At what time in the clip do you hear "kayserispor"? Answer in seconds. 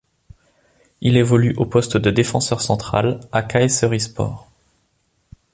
3.43-4.51